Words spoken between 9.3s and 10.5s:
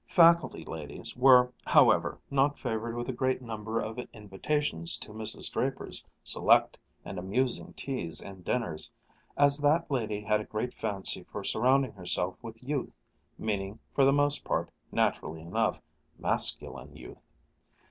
as that lady had a